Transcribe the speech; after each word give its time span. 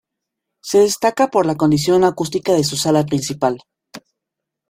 Se 0.63 0.79
destaca 0.79 1.27
por 1.29 1.45
la 1.45 1.53
condición 1.57 2.03
acústica 2.05 2.53
de 2.53 2.63
su 2.63 2.75
sala 2.75 3.05
principal. 3.05 3.61